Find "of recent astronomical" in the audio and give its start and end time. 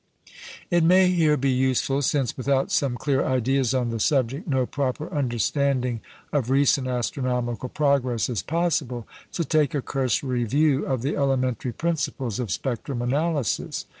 6.33-7.69